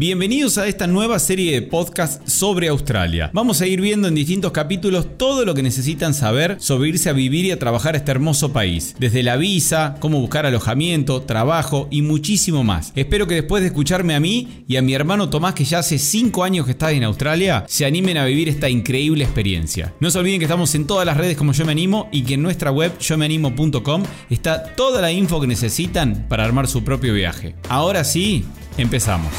[0.00, 3.32] Bienvenidos a esta nueva serie de podcast sobre Australia.
[3.34, 7.14] Vamos a ir viendo en distintos capítulos todo lo que necesitan saber sobre irse a
[7.14, 8.94] vivir y a trabajar a este hermoso país.
[9.00, 12.92] Desde la visa, cómo buscar alojamiento, trabajo y muchísimo más.
[12.94, 15.98] Espero que después de escucharme a mí y a mi hermano Tomás, que ya hace
[15.98, 19.94] 5 años que está en Australia, se animen a vivir esta increíble experiencia.
[19.98, 22.34] No se olviden que estamos en todas las redes como Yo Me Animo y que
[22.34, 27.56] en nuestra web yomeanimo.com está toda la info que necesitan para armar su propio viaje.
[27.68, 28.44] Ahora sí,
[28.76, 29.32] empezamos.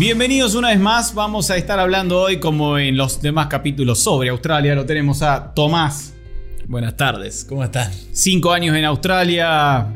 [0.00, 4.30] Bienvenidos una vez más, vamos a estar hablando hoy como en los demás capítulos sobre
[4.30, 6.14] Australia, lo tenemos a Tomás.
[6.66, 7.92] Buenas tardes, ¿cómo están?
[8.10, 9.88] Cinco años en Australia,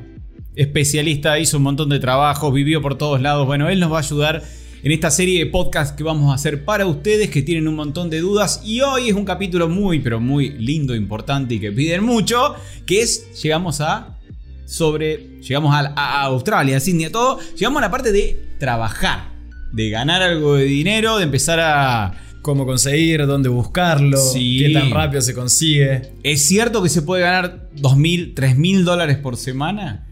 [0.55, 4.01] especialista, hizo un montón de trabajo, vivió por todos lados, bueno, él nos va a
[4.01, 4.43] ayudar
[4.83, 8.11] en esta serie de podcast que vamos a hacer para ustedes que tienen un montón
[8.11, 8.61] de dudas.
[8.63, 13.01] Y hoy es un capítulo muy pero muy lindo, importante y que piden mucho, que
[13.01, 14.19] es, llegamos a
[14.67, 19.34] sobre, llegamos a, a Australia, a Sydney, a todo, llegamos a la parte de trabajar
[19.75, 22.15] de ganar algo de dinero, de empezar a...
[22.43, 24.59] Cómo conseguir, dónde buscarlo, Sí.
[24.59, 26.13] qué tan rápido se consigue.
[26.23, 30.07] ¿Es cierto que se puede ganar 2.000, 3.000 dólares por semana?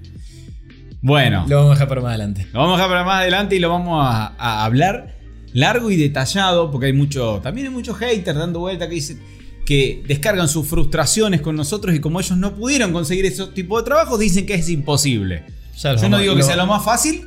[1.03, 2.47] Bueno, Lo vamos a dejar para más adelante.
[2.53, 5.15] lo vamos a dejar para más adelante y lo vamos a, a hablar
[5.53, 9.21] largo y detallado, porque hay mucho, también hay muchos haters dando vuelta que dicen
[9.67, 13.85] que descargan sus frustraciones con nosotros y como ellos no pudieron conseguir ese tipo de
[13.85, 15.45] trabajos, dicen que es imposible.
[15.77, 17.27] Ya Yo no digo que sea lo más fácil,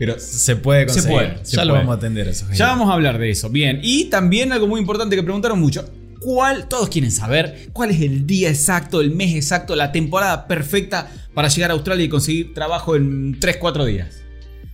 [0.00, 1.16] pero Se puede Se conseguir.
[1.16, 1.82] puede, se ya lo puede.
[1.84, 2.46] vamos a atender eso.
[2.54, 3.50] Ya vamos a hablar de eso.
[3.50, 3.80] Bien.
[3.82, 5.88] Y también algo muy importante que preguntaron mucho.
[6.20, 6.68] ¿Cuál?
[6.68, 11.48] Todos quieren saber cuál es el día exacto, el mes exacto, la temporada perfecta para
[11.48, 14.16] llegar a Australia y conseguir trabajo en 3-4 días.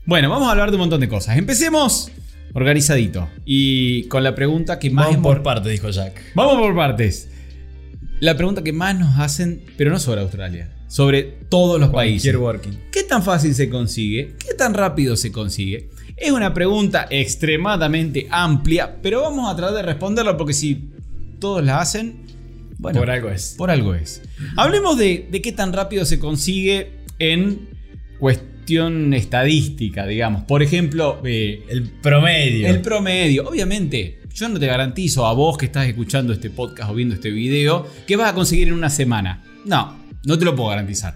[0.05, 1.37] Bueno, vamos a hablar de un montón de cosas.
[1.37, 2.11] Empecemos
[2.55, 3.29] organizadito.
[3.45, 6.21] Y con la pregunta que más Vamos por parte, dijo Jack.
[6.35, 7.29] Vamos por partes.
[8.21, 12.33] La pregunta que más nos hacen, pero no sobre Australia, sobre todos los países.
[12.33, 12.81] Cualquier working.
[13.07, 14.35] ¿Qué tan fácil se consigue?
[14.45, 15.91] ¿Qué tan rápido se consigue?
[16.17, 20.91] Es una pregunta extremadamente amplia, pero vamos a tratar de responderla porque si
[21.39, 22.17] todos la hacen,
[22.79, 23.55] bueno, Por algo es.
[23.57, 24.23] por algo es.
[24.57, 27.69] Hablemos de, de qué tan rápido se consigue en
[28.19, 30.43] cuestión estadística, digamos.
[30.43, 32.67] Por ejemplo, eh, El promedio.
[32.67, 36.95] el promedio, obviamente, yo no te garantizo a vos que estás escuchando este podcast o
[36.97, 39.45] viendo este video que vas a conseguir en una semana.
[39.65, 41.15] No, no te lo puedo garantizar.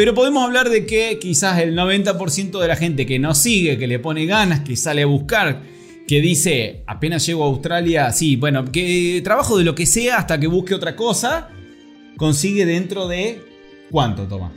[0.00, 3.86] Pero podemos hablar de que quizás el 90% de la gente que nos sigue, que
[3.86, 5.60] le pone ganas, que sale a buscar,
[6.08, 10.40] que dice, apenas llego a Australia, sí, bueno, que trabajo de lo que sea hasta
[10.40, 11.50] que busque otra cosa,
[12.16, 13.42] consigue dentro de...
[13.90, 14.52] ¿Cuánto, Tomás?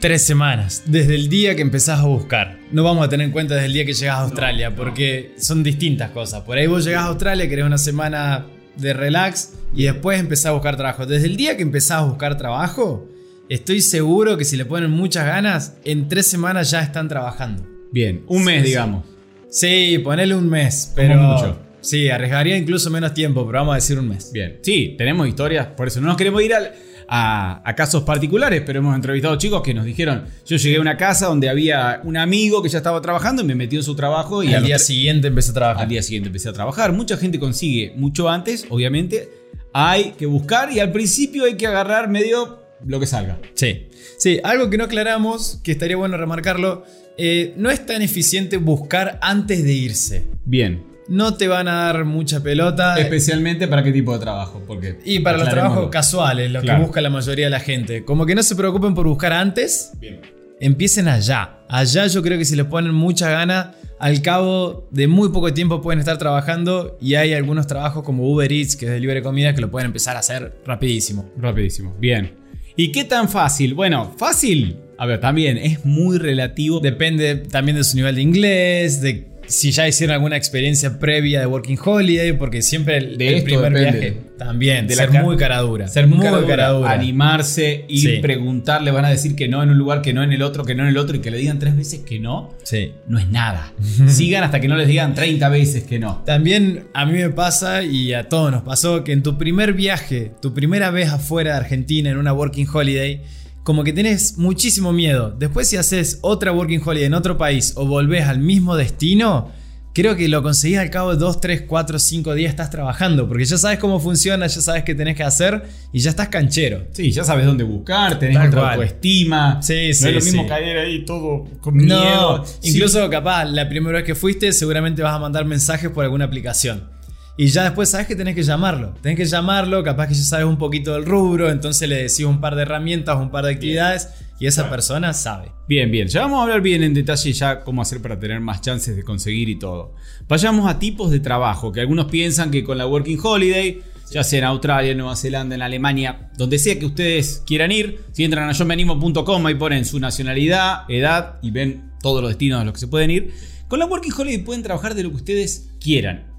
[0.00, 2.58] Tres semanas, desde el día que empezás a buscar.
[2.72, 5.62] No vamos a tener en cuenta desde el día que llegás a Australia, porque son
[5.62, 6.44] distintas cosas.
[6.44, 10.52] Por ahí vos llegás a Australia, querés una semana de relax y después empezás a
[10.52, 11.04] buscar trabajo.
[11.04, 13.10] Desde el día que empezás a buscar trabajo,
[13.48, 17.64] estoy seguro que si le ponen muchas ganas, en tres semanas ya están trabajando.
[17.92, 18.68] Bien, un mes, Sí, sí.
[18.68, 19.04] digamos.
[19.48, 21.16] Sí, ponele un mes, pero...
[21.16, 21.58] mucho.
[21.80, 24.32] Sí, arriesgaría incluso menos tiempo, pero vamos a decir un mes.
[24.32, 26.72] Bien, sí, tenemos historias, por eso no nos queremos ir al-
[27.08, 30.96] a, a casos particulares, pero hemos entrevistado chicos que nos dijeron, yo llegué a una
[30.96, 34.42] casa donde había un amigo que ya estaba trabajando y me metió en su trabajo
[34.42, 35.82] y al día siguiente empecé a trabajar.
[35.84, 36.90] al día siguiente empecé a trabajar.
[36.92, 39.28] Mucha gente consigue mucho antes, obviamente.
[39.72, 43.38] Hay que buscar y al principio hay que agarrar medio lo que salga.
[43.54, 43.88] Sí.
[44.18, 46.84] Sí, algo que no aclaramos, que estaría bueno remarcarlo,
[47.18, 50.26] eh, no es tan eficiente buscar antes de irse.
[50.44, 50.82] Bien.
[51.08, 52.98] No te van a dar mucha pelota.
[52.98, 56.80] Especialmente para qué tipo de trabajo, porque y para los trabajos casuales, lo Claro.
[56.80, 58.04] que busca la mayoría de la gente.
[58.04, 60.20] Como que no se preocupen por buscar antes, Bien.
[60.60, 61.60] empiecen allá.
[61.68, 65.80] Allá yo creo que si les ponen mucha gana, al cabo de muy poco tiempo
[65.80, 69.60] pueden estar trabajando y hay algunos trabajos como Uber Eats, que es de comida, que
[69.60, 71.30] lo pueden empezar a hacer rapidísimo.
[71.38, 71.94] Rapidísimo.
[71.98, 72.32] Bien.
[72.78, 73.72] ¿Y qué tan fácil?
[73.72, 74.76] Bueno, fácil.
[74.98, 76.78] A ver, también es muy relativo.
[76.80, 81.46] Depende también de su nivel de inglés, de si ya hicieron alguna experiencia previa de
[81.46, 84.00] Working Holiday, porque siempre el, De el primer depende.
[84.00, 85.88] viaje también, De la ser car- muy cara dura.
[85.88, 86.90] Ser muy, cara dura, cara dura.
[86.92, 88.18] animarse, ir Sí.
[88.20, 90.64] preguntar, le van a decir que no en un lugar, que no en el otro,
[90.64, 92.92] que no en el otro y que le digan tres veces que no, Sí.
[93.08, 93.72] no es nada.
[94.08, 96.22] Sigan hasta que no les digan 30 veces que no.
[96.26, 100.32] También a mí me pasa y a todos nos pasó que en tu primer viaje,
[100.42, 103.22] tu primera vez afuera de Argentina en una Working Holiday,
[103.66, 105.34] como que tenés muchísimo miedo.
[105.36, 109.50] Después si haces otra Working Holiday en otro país o volvés al mismo destino,
[109.92, 113.44] creo que lo conseguís al cabo de 2, 3, 4, 5 días estás trabajando, porque
[113.44, 116.84] ya sabes cómo funciona, ya sabes qué tenés que hacer y ya estás canchero.
[116.92, 119.60] Sí, ya sabes dónde buscar, tenés Tal otra autoestima.
[119.62, 120.48] Sí, no sí, es lo mismo sí.
[120.48, 122.38] caer ahí todo con miedo.
[122.38, 122.70] No, Sí.
[122.70, 126.94] incluso capaz la primera vez que fuiste seguramente vas a mandar mensajes por alguna aplicación.
[127.38, 128.94] Y ya después sabes que tenés que llamarlo.
[129.02, 132.40] Tenés que llamarlo, capaz que ya sabes un poquito del rubro, entonces le decís un
[132.40, 135.52] par de herramientas, un par de actividades y esa persona sabe.
[135.68, 136.08] Bien, bien.
[136.08, 139.02] Ya vamos a hablar bien en detalle ya cómo hacer para tener más chances de
[139.02, 139.94] conseguir y todo.
[140.28, 144.38] Vayamos a tipos de trabajo, que algunos piensan que con la Working Holiday, ya sea
[144.38, 148.48] en Australia, en Nueva Zelanda, en Alemania, donde sea que ustedes quieran ir, si entran
[148.48, 152.80] a yomeanimo.com y ponen su nacionalidad, edad y ven todos los destinos a los que
[152.80, 153.34] se pueden ir,
[153.68, 156.35] con la Working Holiday pueden trabajar de lo que ustedes quieran.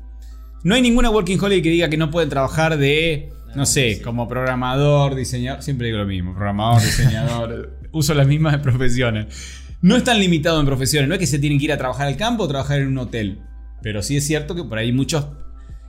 [0.68, 4.28] No hay ninguna Working Holiday que diga que no pueden trabajar de, no sé, como
[4.28, 9.28] programador, diseñador, siempre digo lo mismo, programador, diseñador, uso las mismas profesiones.
[9.82, 12.18] No están limitados en profesiones, no es que se tienen que ir a trabajar al
[12.18, 13.40] campo o trabajar en un hotel,
[13.82, 15.26] pero sí es cierto que por ahí muchos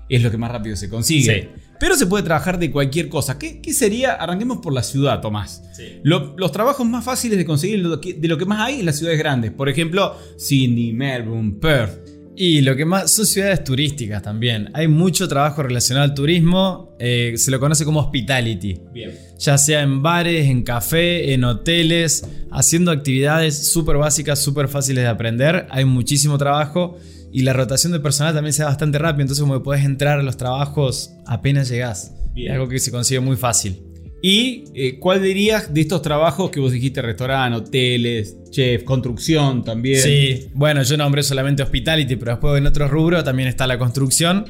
[0.09, 1.43] es lo que más rápido se consigue.
[1.43, 1.49] Sí.
[1.81, 3.37] Pero se puede trabajar de cualquier cosa.
[3.37, 4.13] ¿Qué, qué sería?
[4.13, 5.63] Arranquemos por la ciudad, Tomás.
[5.77, 6.01] Sí.
[6.05, 8.87] Lo- los trabajos más fáciles de conseguir lo que- de lo que más hay en
[8.87, 9.51] las ciudades grandes.
[9.51, 12.07] Por ejemplo, Sydney, Melbourne, Perth.
[12.40, 14.70] Y lo que más son ciudades turísticas también.
[14.73, 16.96] Hay mucho trabajo relacionado al turismo.
[17.00, 18.81] eh, se lo conoce como hospitality.
[18.93, 19.11] Bien.
[19.40, 25.08] Ya sea en bares, en café, en hoteles, haciendo actividades súper básicas, súper fáciles de
[25.08, 25.67] aprender.
[25.70, 26.96] Hay muchísimo trabajo
[27.32, 29.23] y la rotación de personal también se da bastante rápido.
[29.23, 32.14] Entonces, como que podés entrar a los trabajos apenas llegás.
[32.34, 32.52] Bien.
[32.52, 33.82] Es algo que se consigue muy fácil.
[34.20, 37.00] ¿Y eh, cuál dirías de estos trabajos que vos dijiste?
[37.00, 40.03] Restaurante, hoteles, chef, construcción también.
[40.03, 44.47] Sí, bueno, yo nombré solamente hospitality, pero después en otros rubros también está la construcción,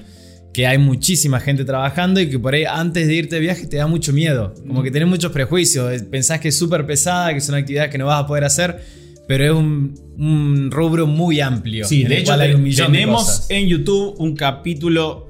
[0.55, 3.77] que hay muchísima gente trabajando y que por ahí antes de irte de viaje te
[3.77, 7.39] da mucho miedo, como que tenés muchos prejuicios, eh, pensás que es súper pesada, que
[7.39, 8.81] es una actividad que no vas a poder hacer,
[9.27, 11.87] pero es un, un rubro muy amplio.
[11.87, 13.51] Sí, de hecho hay un de tenemos cosas.
[13.51, 15.28] en YouTube un capítulo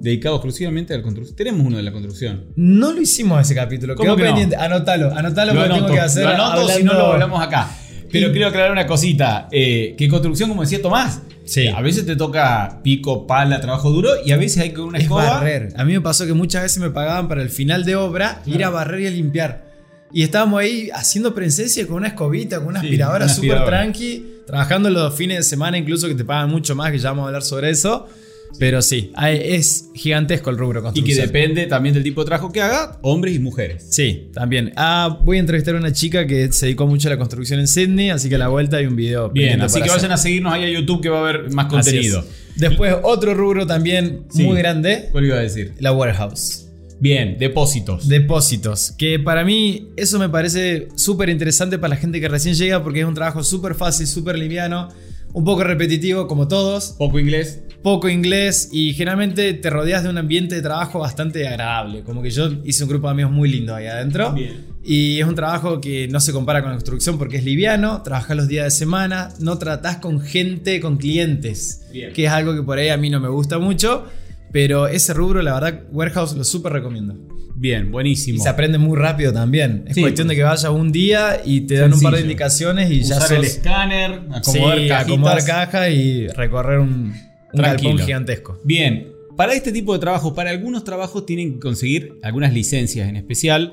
[0.00, 1.36] dedicado exclusivamente a la construcción.
[1.36, 2.46] Tenemos uno de la construcción.
[2.56, 4.28] No lo hicimos ese capítulo, ¿Cómo quedó que no?
[4.28, 4.56] pendiente.
[4.56, 6.24] Anótalo, anótalo porque tengo que hacer.
[6.24, 7.70] lo anoto, si no lo hablamos acá.
[8.10, 9.48] Pero Y- quiero aclarar una cosita.
[9.52, 11.66] eh, que construcción, como decía Tomás, Sí.
[11.68, 15.04] a veces te toca pico, pala, trabajo duro y a veces hay con una es
[15.04, 15.24] escoba.
[15.24, 15.72] barrer.
[15.76, 18.62] A mí me pasó que muchas veces me pagaban para el final de obra ir
[18.64, 19.72] a barrer y a limpiar.
[20.12, 24.90] Y estábamos ahí haciendo presencia con una escobita, con una Sí, aspiradora súper tranqui, trabajando
[24.90, 27.42] los fines de semana incluso que te pagan mucho más, que ya vamos a hablar
[27.42, 28.08] sobre eso.
[28.58, 31.26] Pero sí, es gigantesco el rubro Y que construcción.
[31.26, 33.86] depende también del tipo de trabajo que haga, hombres y mujeres.
[33.90, 34.72] Sí, también.
[34.76, 37.66] Ah, voy a entrevistar a una chica que se dedicó mucho a la construcción en
[37.66, 39.30] Sydney, así que a la vuelta hay un video.
[39.30, 39.96] Bien, así que hacer.
[39.96, 42.20] vayan a seguirnos ahí a YouTube que va a haber más contenido.
[42.20, 42.26] es.
[42.56, 44.42] Después otro rubro también Sí.
[44.44, 45.72] muy grande, ¿Cuál iba a decir?
[45.80, 46.66] la warehouse.
[47.00, 48.06] Bien, depósitos.
[48.06, 52.82] Depósitos, que para mí eso me parece súper interesante para la gente que recién llega
[52.84, 54.88] porque es un trabajo súper fácil, súper liviano,
[55.32, 57.62] un poco repetitivo como todos, Poco inglés.
[57.82, 62.02] poco inglés y generalmente te rodeas de un ambiente de trabajo bastante agradable.
[62.02, 64.32] Como que yo hice un grupo de amigos muy lindo ahí adentro.
[64.32, 64.66] Bien.
[64.84, 68.36] Y es un trabajo que no se compara con la construcción porque es liviano, trabajas
[68.36, 72.12] los días de semana, no tratás con gente, con clientes, Bien.
[72.12, 74.04] que es algo que por ahí a mí no me gusta mucho.
[74.52, 77.16] Pero ese rubro, la verdad, Warehouse lo súper recomiendo.
[77.54, 78.42] Bien, Y buenísimo.
[78.42, 79.84] se aprende muy rápido también.
[79.86, 82.90] Es Sí, cuestión de que vayas un día y te dan un par de indicaciones
[82.90, 83.38] y ya Usar sos...
[83.38, 87.14] el escáner, acomodar sí, acomodar cajas y recorrer un,
[87.52, 88.58] un galpón gigantesco.
[88.64, 93.16] Bien, para este tipo de trabajos, para algunos trabajos tienen que conseguir algunas licencias en
[93.16, 93.72] especial.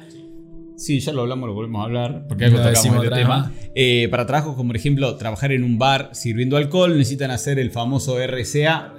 [0.77, 3.51] Sí, ya lo hablamos, lo volvemos a hablar, porque algo No tocamos este tema.
[3.75, 7.71] Eh, para trabajos como, por ejemplo, trabajar en un bar sirviendo alcohol, necesitan hacer el
[7.71, 8.93] famoso RCA,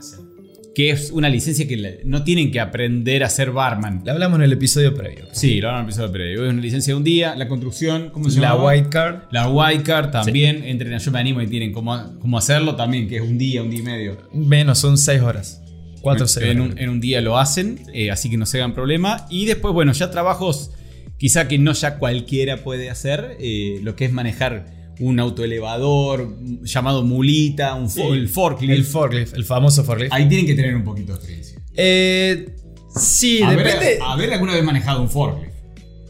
[0.75, 4.03] que es una licencia que no tienen que aprender a ser barman.
[4.05, 5.27] Lo hablamos en el episodio previo.
[5.33, 6.45] Sí, lo hablamos en el episodio previo.
[6.45, 8.67] Es una licencia de un día, la construcción, ¿cómo se La llama?
[8.67, 9.23] White Card.
[9.31, 13.09] La White Card también, entren a Yo Me Animo y tienen cómo, cómo hacerlo también,
[13.09, 14.19] que es un día, un día y medio.
[14.33, 15.63] Menos, son 6 horas.
[16.03, 16.73] 4 o 6 en horas.
[16.73, 19.27] un, en un día lo hacen, eh, así que no se hagan problema.
[19.29, 20.71] Y después, bueno, ya trabajos
[21.19, 27.03] quizá que no ya cualquiera puede hacer, eh, lo que es manejar un autoelevador llamado
[27.03, 28.73] mulita, un fo- el forklift.
[28.73, 30.13] El forklift, el famoso forklift.
[30.13, 31.61] Ahí tienen que tener un poquito de experiencia.
[31.75, 32.55] Eh,
[32.95, 33.99] sí, Haber, depende.
[34.05, 35.55] haber alguna vez manejado un forklift.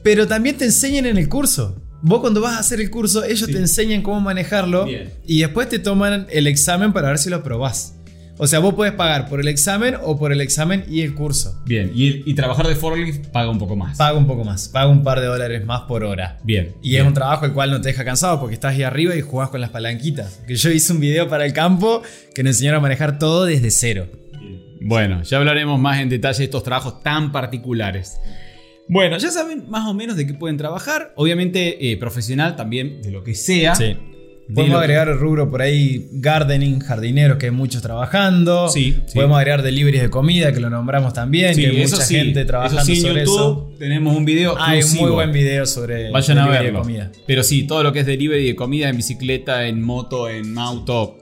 [0.03, 1.77] Pero también te enseñan en el curso.
[2.03, 3.53] Vos cuando vas a hacer el curso, ellos Sí.
[3.53, 5.13] te enseñan cómo manejarlo Bien.
[5.27, 7.97] y después te toman el examen para ver si lo aprobás.
[8.43, 11.61] O sea, vos puedes pagar por el examen o por el examen y el curso.
[11.67, 13.99] Bien, y, y trabajar de forklift paga un poco más.
[13.99, 16.39] Paga un poco más, paga un par de dólares más por hora.
[16.43, 16.73] Bien.
[16.81, 17.03] Y bien.
[17.03, 19.51] es un trabajo el cual no te deja cansado porque estás ahí arriba y jugás
[19.51, 20.41] con las palanquitas.
[20.47, 22.03] Que yo hice un video para el campo
[22.35, 24.07] que nos enseñaron a manejar todo desde cero.
[24.81, 28.17] Bueno, ya hablaremos más en detalle de estos trabajos tan particulares.
[28.89, 31.13] Bueno, ya saben más o menos de qué pueden trabajar.
[31.15, 33.75] Obviamente, eh, profesional también, de lo que sea.
[33.75, 33.99] Sí.
[34.51, 38.69] De Podemos agregar el rubro por ahí gardening, jardineros, que hay muchos trabajando.
[38.69, 39.15] Sí, sí.
[39.15, 42.45] Podemos agregar deliveries de comida, que lo nombramos también, Sí, que hay mucha sí, gente
[42.45, 43.73] trabajando eso sí, en sobre YouTube eso.
[43.79, 46.79] tenemos un video Hay un muy buen video sobre Vayan a delivery verlo.
[46.81, 47.13] de comida.
[47.27, 51.17] Pero sí, todo lo que es delivery de comida en bicicleta, en moto, en auto,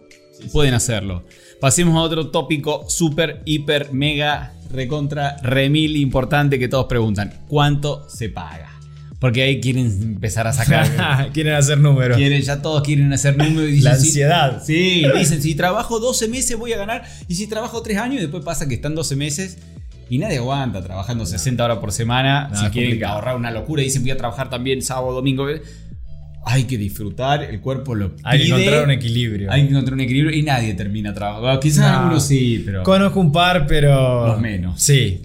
[0.52, 1.24] pueden hacerlo.
[1.60, 7.32] Pasemos a otro tópico súper, hiper, mega, recontra, remil importante que todos preguntan.
[7.48, 8.77] ¿Cuánto se paga?
[9.20, 11.30] Porque ahí quieren empezar a sacar.
[11.32, 12.16] quieren hacer números.
[12.16, 13.68] quieren, ya todos quieren hacer números.
[13.70, 14.62] Y dicen, La sí, ansiedad.
[14.64, 17.02] Sí, dicen, si trabajo 12 meses voy a ganar.
[17.26, 19.58] Y si trabajo 3 años, y después pasa que están 12 meses.
[20.10, 22.48] Y nadie aguanta trabajando 60 horas por semana.
[22.48, 23.14] No, si quieren complicado.
[23.16, 25.46] ahorrar una locura, dicen voy a trabajar también sábado, domingo.
[26.46, 28.22] Hay que disfrutar, el cuerpo lo pide.
[28.26, 29.50] Hay que encontrar un equilibrio.
[29.52, 31.60] Hay que encontrar un equilibrio y nadie termina trabajando.
[31.60, 31.98] Quizás No.
[31.98, 32.84] algunos sí, pero.
[32.84, 34.28] Conozco un par, pero.
[34.28, 34.80] Los menos.
[34.80, 35.22] Sí.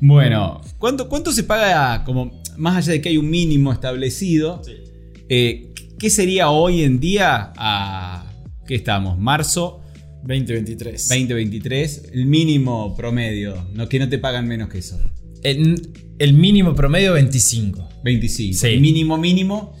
[0.00, 4.60] Bueno, ¿cuánto, ¿cuánto se paga como más allá de que hay un mínimo establecido?
[5.28, 8.26] eh, ¿Qué sería hoy en día a
[8.66, 9.16] qué estamos?
[9.16, 9.80] Marzo
[10.24, 11.08] 2023.
[11.08, 14.98] 2023, el mínimo promedio, no que no te pagan menos que eso.
[15.44, 17.88] El, el mínimo promedio 25.
[18.02, 18.58] 25.
[18.58, 18.66] Sí.
[18.66, 19.76] El mínimo mínimo,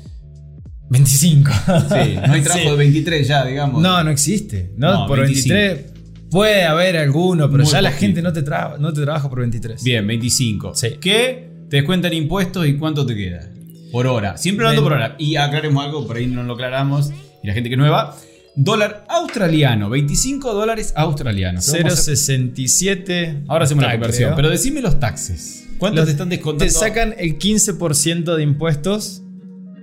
[0.90, 1.50] 25.
[1.66, 2.70] sí, no hay trabajo Sí.
[2.70, 3.82] de 23 ya, digamos.
[3.82, 4.72] No, no existe.
[4.76, 5.54] No, No, por 25.
[5.54, 5.91] 23
[6.32, 8.00] puede haber alguno, pero Muy ya la poquito.
[8.06, 9.84] gente no te, tra- no te trabaja por 23.
[9.84, 10.74] Bien, 25.
[10.74, 10.88] Sí.
[11.00, 11.48] ¿Qué?
[11.70, 13.48] Te descuentan impuestos y cuánto te queda?
[13.92, 14.36] Por hora.
[14.36, 15.14] Siempre hablando por hora.
[15.18, 17.12] Y aclaremos algo, por ahí no lo aclaramos.
[17.42, 18.16] Y la gente que es nueva.
[18.54, 21.66] Dólar australiano, 25 dólares australianos.
[21.72, 23.44] Vamos a hacer- 0.67.
[23.48, 24.28] Ahora hacemos la conversión.
[24.30, 24.36] creo.
[24.36, 25.64] Pero decime los taxes.
[25.78, 26.64] ¿Cuántos Los- te están descontando?
[26.64, 29.22] Te sacan el 15% de impuestos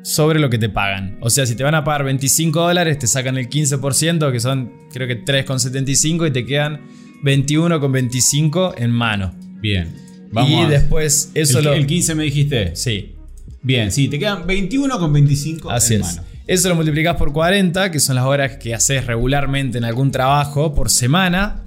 [0.03, 1.18] sobre lo que te pagan.
[1.22, 4.72] O sea, si te van a pagar 25 dólares, te sacan el 15%, que son
[4.94, 6.82] creo que 3,75 y te quedan
[7.24, 9.34] 21,25 en mano.
[9.62, 9.94] Bien.
[10.32, 11.74] Vamos y a- después eso el, lo...
[11.74, 12.75] el 15 me dijiste.
[12.75, 13.15] Sí,
[13.62, 16.15] Bien, sí, te quedan 21 con 25 así en es.
[16.15, 16.27] mano.
[16.48, 20.74] Eso lo multiplicás por 40, que son las horas que haces regularmente en algún trabajo
[20.74, 21.62] por semana,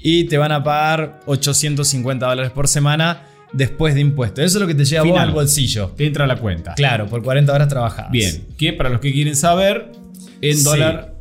[0.00, 3.22] y te van a pagar 850 dólares por semana
[3.52, 4.44] después de impuestos.
[4.44, 5.28] Eso es lo que te lleva a vos Final.
[5.28, 5.88] al bolsillo.
[5.96, 6.74] Te entra la cuenta.
[6.74, 8.10] Claro, por 40 horas trabajadas.
[8.10, 9.90] Bien, que para los que quieren saber,
[10.40, 10.64] en Sí.
[10.64, 11.14] dólar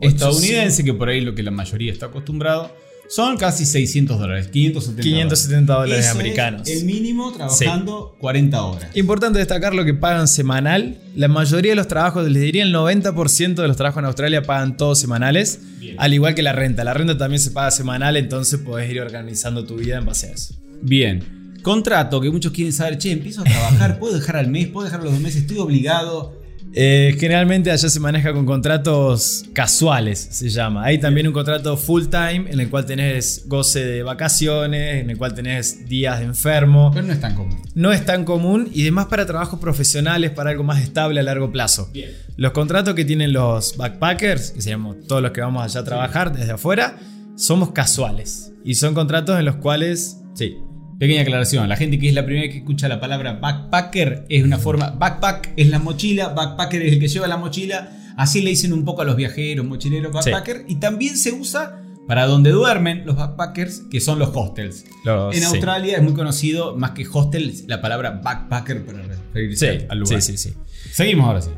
[0.00, 0.12] 800.
[0.12, 2.70] estadounidense, que por ahí lo que la mayoría está acostumbrado,
[3.08, 6.68] son casi 600 dólares, 570 570 dólares Eso es americanos.
[6.68, 8.96] el mínimo trabajando 40 horas.
[8.96, 10.96] Importante destacar lo que pagan semanal.
[11.14, 14.76] La mayoría de los trabajos, les diría el 90% de los trabajos en Australia pagan
[14.78, 15.60] todos semanales.
[15.78, 15.96] Bien.
[15.98, 16.82] Al igual que la renta.
[16.82, 20.30] La renta también se paga semanal, entonces podés ir organizando tu vida en base a
[20.32, 20.54] eso.
[20.82, 21.43] Bien.
[21.64, 25.02] Contrato, que muchos quieren saber, che, empiezo a trabajar, puedo dejar al mes, puedo dejar
[25.02, 26.38] los dos meses, estoy obligado.
[26.74, 30.84] Eh, generalmente allá se maneja con contratos casuales, se llama.
[30.84, 35.16] Hay también un contrato full time en el cual tenés goce de vacaciones, en el
[35.16, 36.90] cual tenés días de enfermo.
[36.92, 37.62] Pero no es tan común.
[37.74, 41.50] No es tan común y demás para trabajos profesionales, para algo más estable a largo
[41.50, 41.88] plazo.
[41.94, 42.10] Bien.
[42.36, 45.84] Los contratos que tienen los backpackers, que se llaman todos los que vamos allá a
[45.84, 46.98] trabajar desde afuera,
[47.36, 48.52] somos casuales.
[48.66, 50.58] Y son contratos en los cuales, sí,
[50.98, 54.58] Pequeña aclaración, la gente que es la primera que escucha la palabra backpacker es una
[54.58, 58.72] forma, backpack es la mochila, backpacker es el que lleva la mochila, así le dicen
[58.72, 63.16] un poco a los viajeros, mochileros, backpacker, y también se usa para donde duermen los
[63.16, 64.84] backpackers, que son los hostels.
[65.04, 65.46] Los- en sí.
[65.46, 70.22] Australia es muy conocido, más que hostel, la palabra backpacker para referirse Sí, al lugar.
[70.22, 70.54] sí, sí, sí.
[70.92, 71.50] Seguimos ahora sí.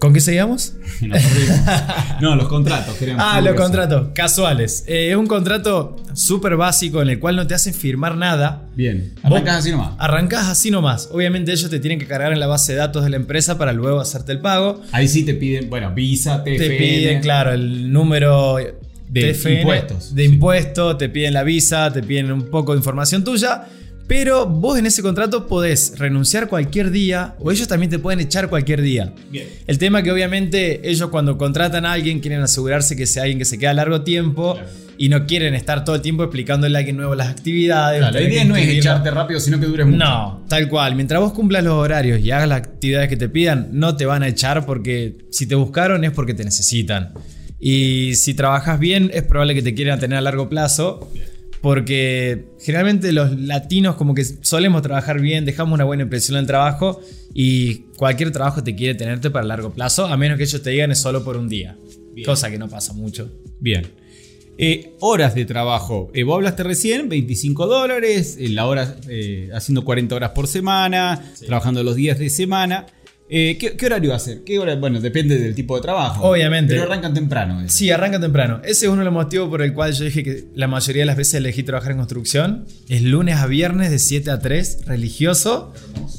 [0.00, 0.20] ¿Con qué
[1.20, 1.60] perdimos.
[2.22, 2.94] no, los contratos.
[2.96, 4.82] queremos Ah, los contratos, casuales.
[4.86, 8.62] Eh, es un contrato súper básico en el cual no te hacen firmar nada.
[8.74, 9.92] Bien, arrancás así nomás.
[9.98, 11.10] Arrancás así nomás.
[11.12, 13.74] Obviamente ellos te tienen que cargar en la base de datos de la empresa para
[13.74, 14.80] luego hacerte el pago.
[14.92, 16.56] Ahí sí te piden, bueno, visa, TFN.
[16.56, 18.56] Te piden, claro, el número
[19.06, 20.32] De TFN, impuestos, De sí.
[20.32, 23.64] impuestos, te piden la visa, te piden un poco de información tuya.
[24.10, 28.48] Pero vos en ese contrato podés renunciar cualquier día o ellos también te pueden echar
[28.48, 29.12] cualquier día.
[29.30, 29.46] Bien.
[29.68, 33.44] El tema que obviamente ellos cuando contratan a alguien quieren asegurarse que sea alguien que
[33.44, 34.68] se queda a largo tiempo Claro.
[34.98, 38.00] y no quieren estar todo el tiempo explicándole a alguien nuevo las actividades.
[38.00, 39.98] Claro, la idea no es echarte rápido, sino que dures mucho.
[39.98, 40.96] No, tal cual.
[40.96, 44.24] Mientras vos cumplas los horarios y hagas las actividades que te pidan, no te van
[44.24, 47.12] a echar porque si te buscaron es porque te necesitan.
[47.60, 51.12] Y si trabajas bien, es probable que te quieran tener a largo plazo.
[51.60, 56.46] Porque generalmente los latinos como que solemos trabajar bien, dejamos una buena impresión en el
[56.46, 57.00] trabajo
[57.34, 60.90] y cualquier trabajo te quiere tenerte para largo plazo, a menos que ellos te digan
[60.90, 61.76] es solo por un día.
[62.12, 62.24] Bien.
[62.24, 63.30] Cosa que no pasa mucho.
[63.60, 63.86] Bien.
[64.62, 66.10] Eh, horas de trabajo.
[66.12, 71.32] Eh, vos hablaste recién, 25 dólares, eh, la hora eh, haciendo 40 horas por semana,
[71.46, 72.86] trabajando los días de semana.
[73.32, 74.42] Eh, ¿qué, qué horario hacer?
[74.44, 74.74] ¿Qué hora?
[74.74, 76.28] Bueno, depende del tipo de trabajo.
[76.28, 76.74] Obviamente.
[76.74, 77.60] Pero arrancan temprano.
[77.60, 77.68] eso.
[77.76, 78.60] Sí, arranca temprano.
[78.64, 81.06] Ese es uno de los motivos por el cual yo dije que la mayoría de
[81.06, 82.66] las veces elegí trabajar en construcción.
[82.88, 85.72] Es lunes a viernes de 7 a 3, religioso.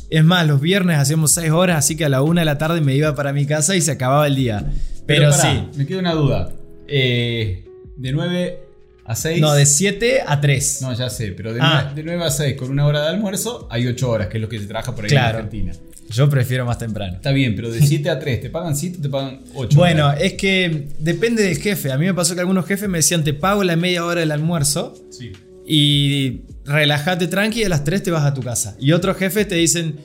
[0.09, 2.79] Es más, los viernes hacíamos 6 horas, así que a la 1 de la tarde
[2.79, 4.71] me iba para mi casa y se acababa el día.
[5.05, 5.67] Pero, pará, sí.
[5.77, 6.53] Me queda una duda.
[6.87, 7.65] Eh,
[7.97, 8.59] de 9
[9.03, 9.41] a 6.
[9.41, 10.79] No, de 7 a 3.
[10.81, 11.81] No, ya sé, pero de, Ah.
[11.93, 14.41] 9, de 9 a 6 con una hora de almuerzo hay 8 horas, que es
[14.41, 15.39] lo que se trabaja por ahí Claro.
[15.39, 15.73] en Argentina.
[16.13, 17.15] Yo prefiero más temprano.
[17.15, 19.77] Está bien, pero de 7 a 3, ¿te pagan 7 o te pagan 8?
[19.77, 21.91] Bueno, es que depende del jefe.
[21.91, 24.31] A mí me pasó que algunos jefes me decían, te pago la media hora del
[24.31, 25.31] almuerzo Sí.
[25.67, 28.75] y relájate tranqui y a las 3 te vas a tu casa.
[28.79, 29.95] Y otros jefes te dicen,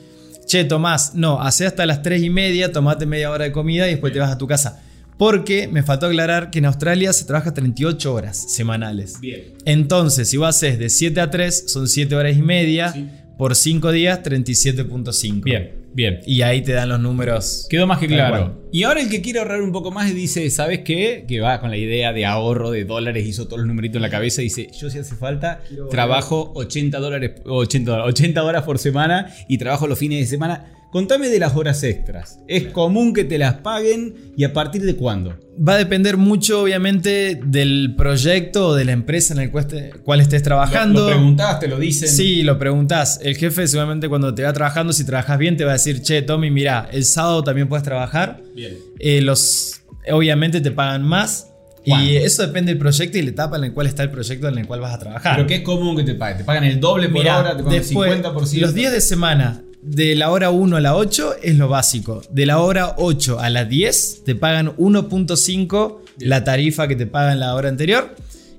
[0.45, 3.91] che, Tomás, no, hace hasta las 3 y media, tomate media hora de comida y
[3.91, 4.81] después te vas a tu casa.
[5.17, 9.19] Porque me faltó aclarar que en Australia se trabaja 38 horas semanales.
[9.19, 9.45] Bien.
[9.65, 12.93] Entonces, si vos haces de 7 a 3, son 7 horas y media.
[12.93, 13.07] Sí.
[13.35, 15.43] Por 5 días, 37.5.
[15.43, 16.19] Bien, bien.
[16.25, 17.67] Y ahí te dan los números.
[17.69, 18.63] Quedó más que claro.
[18.71, 21.25] Y ahora el que quiere ahorrar un poco más dice, ¿sabes qué?
[21.27, 24.09] Que va con la idea de ahorro de dólares, hizo todos los numeritos en la
[24.09, 28.77] cabeza y dice, yo si hace falta, trabajo 80 dólares, 80, dólares, 80 horas por
[28.77, 30.73] semana y trabajo los fines de semana.
[30.97, 32.39] Contame de las horas extras.
[32.47, 35.35] ¿Es común que te las paguen y a partir de cuándo?
[35.55, 39.67] Va a depender mucho, obviamente, del proyecto o de la empresa en el cual,
[40.01, 41.01] cual estés trabajando.
[41.01, 42.09] Lo, lo preguntás, te lo dicen.
[42.09, 43.19] Sí, lo preguntás.
[43.21, 46.23] El jefe seguramente cuando te va trabajando, si trabajas bien, te va a decir, che,
[46.23, 48.41] Tommy, mira, el sábado también puedes trabajar.
[48.55, 48.73] Bien.
[48.97, 51.49] Eh, los, obviamente te pagan más.
[51.85, 54.57] Y eso depende del proyecto y la etapa en la cual está el proyecto en
[54.57, 55.35] el cual vas a trabajar.
[55.35, 56.39] Pero que es común que te paguen.
[56.39, 58.59] Te pagan el doble por Mirá, hora, te pagan el 50%.
[58.61, 62.21] Los días de semana, de la hora 1 a la 8 es lo básico.
[62.31, 67.39] De la hora 8 a las 10 te pagan 1.5 la tarifa que te pagan
[67.39, 68.15] la hora anterior.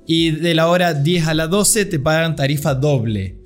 [0.06, 3.36] Y de la hora 10 a las 12 te pagan tarifa doble.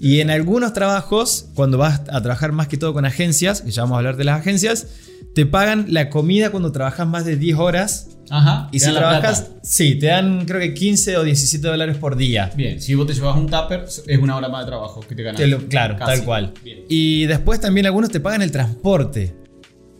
[0.00, 3.82] Y en algunos trabajos, cuando vas a trabajar más que todo con agencias, que ya
[3.82, 4.86] vamos a hablar de las agencias,
[5.34, 8.17] te pagan la comida cuando trabajas más de 10 horas.
[8.30, 8.68] Ajá.
[8.72, 9.60] Y si trabajas, plata.
[9.62, 12.50] sí, te dan creo que 15 o 17 dólares por día.
[12.56, 15.22] Bien, si vos te llevas un tupper, es una hora más de trabajo que te
[15.22, 15.40] ganas.
[15.40, 16.12] Te lo- claro, Casi.
[16.16, 16.52] tal cual.
[16.64, 16.80] Bien.
[16.88, 19.34] Y después también algunos te pagan el transporte,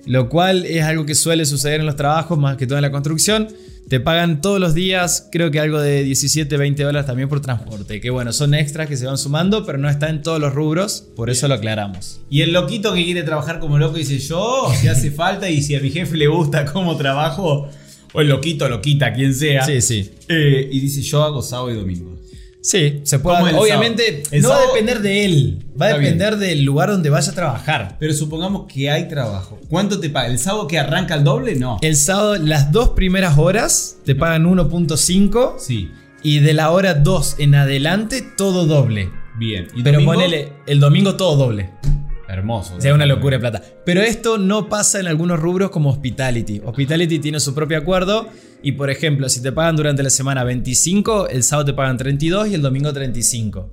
[0.06, 2.90] lo cual es algo que suele suceder en los trabajos, más que todo en la
[2.90, 3.48] construcción.
[3.88, 8.02] Te pagan todos los días, creo que algo de 17, 20 dólares también por transporte,
[8.02, 11.06] que bueno, son extras que se van sumando, pero no está en todos los rubros,
[11.16, 12.20] por eso lo aclaramos.
[12.28, 15.74] Y el loquito que quiere trabajar como loco dice yo, si hace falta y si
[15.74, 17.70] a mi jefe le gusta cómo trabajo,
[18.12, 19.64] o el loquito, loquita, quien sea.
[19.64, 20.10] Sí, sí.
[20.28, 22.16] eh, y dice yo hago sábado y domingo.
[22.60, 23.36] Sí, se puede.
[23.38, 24.40] ¿Cómo el Obviamente, sábado?
[24.42, 27.96] No va a depender de él, va a depender del lugar donde vaya a trabajar.
[28.00, 29.58] Pero supongamos que hay trabajo.
[29.68, 30.26] ¿Cuánto te paga?
[30.26, 31.54] ¿El sábado que arranca el doble?
[31.54, 31.78] No.
[31.82, 35.90] El sábado, las dos primeras horas te pagan 1.5 Sí.
[36.22, 39.10] y de la hora 2 en adelante todo doble.
[39.38, 39.68] Bien.
[39.76, 40.14] ¿Y Pero domingo?
[40.14, 41.70] ponele el domingo todo doble.
[42.28, 42.76] Hermoso.
[42.76, 43.62] O sea, una locura de plata.
[43.84, 46.60] Pero esto no pasa en algunos rubros como hospitality.
[46.64, 48.28] Hospitality tiene su propio acuerdo
[48.62, 52.48] y por ejemplo, si te pagan durante la semana 25, el sábado te pagan 32
[52.48, 53.70] y el domingo 35.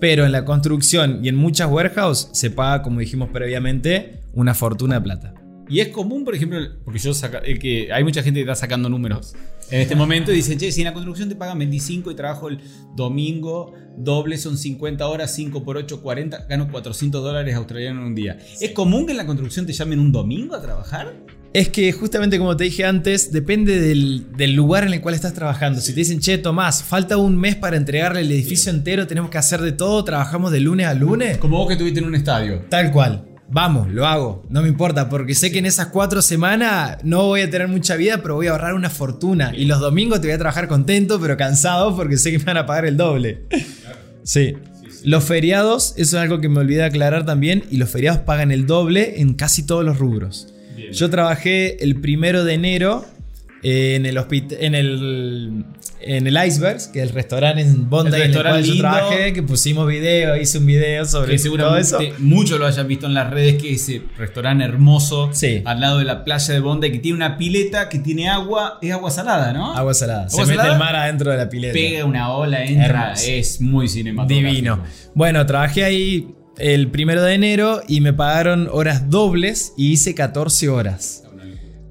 [0.00, 4.96] Pero en la construcción y en muchas warehouse se paga, como dijimos previamente, una fortuna
[4.96, 5.34] de plata.
[5.72, 8.54] Y es común, por ejemplo, porque yo saca, el que hay mucha gente que está
[8.54, 9.34] sacando números
[9.70, 12.48] en este momento y dice, che, si en la construcción te pagan 25 y trabajo
[12.50, 12.58] el
[12.94, 18.14] domingo, doble son 50 horas, 5 por 8, 40, gano 400 dólares australianos en un
[18.14, 18.38] día.
[18.60, 21.14] ¿Es común que en la construcción te llamen un domingo a trabajar?
[21.54, 25.32] Es que justamente como te dije antes, depende del, del lugar en el cual estás
[25.32, 25.80] trabajando.
[25.80, 29.38] Si te dicen, che, Tomás, falta un mes para entregarle el edificio entero, tenemos que
[29.38, 31.38] hacer de todo, trabajamos de lunes a lunes.
[31.38, 32.66] Como vos que estuviste en un estadio.
[32.68, 33.31] Tal cual.
[33.52, 34.46] Vamos, lo hago.
[34.48, 37.96] No me importa, porque sé que en esas cuatro semanas no voy a tener mucha
[37.96, 39.52] vida, pero voy a ahorrar una fortuna.
[39.54, 42.56] Y los domingos te voy a trabajar contento, pero cansado, porque sé que me van
[42.56, 43.42] a pagar el doble.
[44.24, 44.54] Sí.
[45.04, 48.52] Los feriados, eso es algo que me olvidé de aclarar también, y los feriados pagan
[48.52, 50.48] el doble en casi todos los rubros.
[50.74, 50.92] Bien.
[50.92, 53.04] Yo trabajé el primero de enero
[53.62, 54.18] en el
[54.60, 55.64] en el
[56.04, 58.80] en el Icebergs, que es el restaurante en Bondi El en el restaurante cual yo
[58.80, 61.98] trabajé, que pusimos video, hice un video sobre Que todo eso.
[61.98, 65.62] seguramente muchos lo hayan visto en las redes, que es ese restaurante hermoso Sí.
[65.64, 68.90] al lado de la playa de Bondi, que tiene una pileta que tiene agua, es
[68.92, 69.72] agua salada, ¿no?
[69.74, 70.28] Agua salada.
[70.28, 71.72] Se ¿Agua mete el mar adentro de la pileta.
[71.72, 73.24] Pega una ola, entra, Hermoso.
[73.28, 74.50] es muy cinematográfico.
[74.50, 74.82] Divino.
[75.14, 80.68] Bueno, trabajé ahí el primero de enero y me pagaron horas dobles y hice 14
[80.68, 81.21] horas.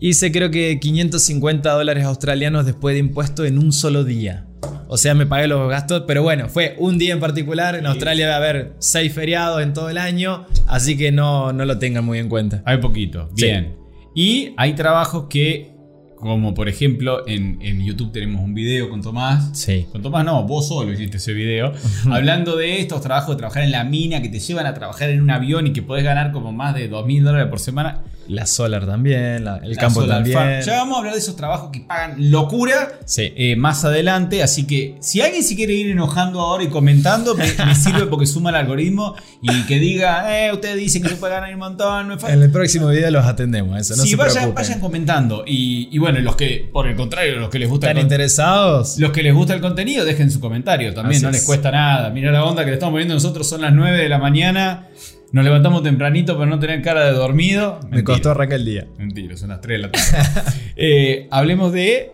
[0.03, 4.47] Hice creo que 550 dólares australianos después de impuesto en un solo día.
[4.87, 7.75] O sea, me pagué los gastos, pero bueno, fue un día en particular.
[7.75, 11.65] En Australia va a haber seis feriados en todo el año, así que no, no
[11.65, 12.63] lo tengan muy en cuenta.
[12.65, 13.45] Hay poquito, Sí.
[13.45, 13.75] bien.
[14.15, 15.69] Y hay trabajos que,
[16.15, 19.51] como por ejemplo, en, en YouTube tenemos un video con Tomás.
[19.53, 19.85] Sí.
[19.91, 21.73] Con Tomás no, vos solo hiciste ese video.
[22.11, 25.21] hablando de estos trabajos de trabajar en la mina, que te llevan a trabajar en
[25.21, 28.01] un avión y que podés ganar como más de 2.000 dólares por semana.
[28.31, 30.37] La Solar también, la- el La campo Solar también.
[30.37, 30.61] Farm.
[30.61, 33.33] Ya vamos a hablar de esos trabajos que pagan locura Sí.
[33.35, 34.41] eh, más adelante.
[34.41, 38.25] Así que si alguien se quiere ir enojando ahora y comentando, me, me sirve porque
[38.25, 42.07] suma el algoritmo y que diga, eh, ustedes dicen que se puede ganar un montón,
[42.07, 42.17] no.
[42.27, 45.43] En el próximo video los atendemos, eso no sí, se vayan, vayan comentando.
[45.45, 48.97] Y, y bueno, los que, por el contrario, los que les gusta ¿Están interesados?
[48.97, 51.35] los que les gusta el contenido, dejen su comentario también, Así no es.
[51.37, 52.09] les cuesta nada.
[52.11, 54.87] Mira la onda que le estamos poniendo nosotros, son las 9 de la mañana.
[55.31, 57.79] Nos levantamos tempranito para no tener cara de dormido.
[57.89, 58.87] Me costó arrancar el día.
[58.97, 60.51] Mentira, son las 3 de la tarde.
[60.83, 62.11] Eh, hablemos de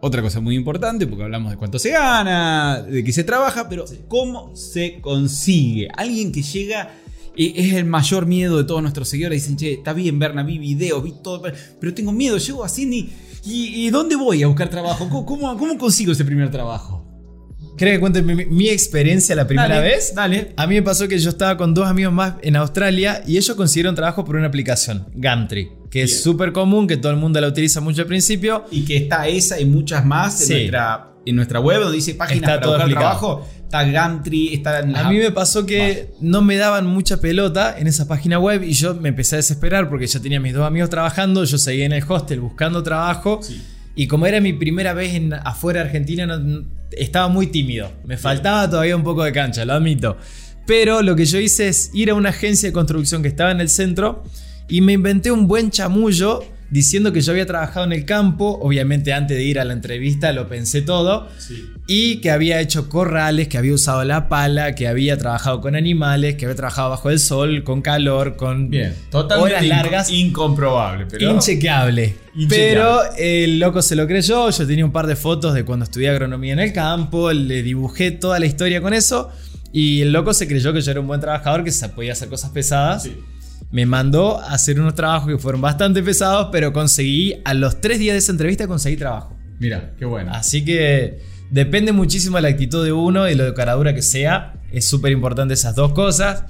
[0.00, 3.84] otra cosa muy importante, porque hablamos de cuánto se gana, de qué se trabaja, pero
[4.08, 5.88] cómo se consigue.
[5.94, 6.90] Alguien que llega
[7.36, 9.42] Y es el mayor miedo de todos nuestros seguidores.
[9.42, 11.42] Dicen, che, está bien, Berna, vi videos, vi todo,
[11.80, 13.10] pero tengo miedo, llego a Sydney
[13.44, 15.08] y, y ¿dónde voy a buscar trabajo?
[15.08, 16.97] ¿Cómo, cómo, cómo consigo ese primer trabajo?
[17.78, 20.12] ¿Crees que cuente mi, mi experiencia la primera Dale, vez?
[20.14, 20.52] Dale.
[20.56, 23.56] A mí me pasó que yo estaba con dos amigos más en Australia y ellos
[23.56, 26.04] consiguieron trabajo por una aplicación, Gumtree, que Bien.
[26.06, 28.64] es súper común, que todo el mundo la utiliza mucho al principio.
[28.70, 30.52] Y que está esa y muchas más Sí.
[30.52, 33.48] en, nuestra, en nuestra web donde dice páginas Está para todo buscar trabajo.
[33.68, 37.76] Está Gumtree, está en las A mí me pasó que no me daban mucha pelota
[37.78, 40.66] en esa página web y yo me empecé a desesperar porque ya tenía mis dos
[40.66, 43.62] amigos trabajando, yo seguía en el hostel buscando trabajo Sí.
[44.00, 48.16] Y como era mi primera vez en, afuera de Argentina no- estaba muy tímido, me
[48.16, 50.16] faltaba todavía un poco de cancha, lo admito.
[50.68, 53.60] Pero lo que yo hice es ir a una agencia de construcción que estaba en
[53.60, 54.22] el centro
[54.68, 59.12] y me inventé un buen chamullo diciendo que yo había trabajado en el campo, obviamente
[59.12, 61.66] antes de ir a la entrevista lo pensé todo, Sí.
[61.86, 66.34] y que había hecho corrales, que había usado la pala, que había trabajado con animales,
[66.36, 70.10] que había trabajado bajo el sol, con calor, con Bien, totalmente horas largas.
[70.10, 72.16] incomprobable, pero Inchequeable.
[72.34, 72.48] Inchequeable.
[72.48, 74.50] Pero el loco se lo creyó.
[74.50, 77.32] Yo tenía un par de fotos de cuando estudié agronomía en el campo.
[77.32, 79.30] Le dibujé toda la historia con eso.
[79.72, 82.28] Y el loco se creyó que yo era un buen trabajador, que se podía hacer
[82.28, 83.02] cosas pesadas.
[83.04, 83.16] Sí.
[83.70, 87.98] Me mandó a hacer unos trabajos que fueron bastante pesados, pero conseguí, a los tres
[87.98, 89.36] días de esa entrevista, conseguí trabajo.
[89.58, 90.32] Mira, qué bueno.
[90.32, 94.54] Así que depende muchísimo de la actitud de uno y lo de caradura que sea.
[94.72, 96.44] Es súper importante esas dos cosas,